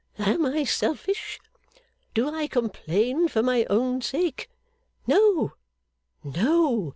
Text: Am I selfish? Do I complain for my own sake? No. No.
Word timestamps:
Am 0.17 0.47
I 0.47 0.63
selfish? 0.63 1.39
Do 2.15 2.27
I 2.27 2.47
complain 2.47 3.27
for 3.27 3.43
my 3.43 3.67
own 3.69 4.01
sake? 4.01 4.49
No. 5.05 5.53
No. 6.23 6.89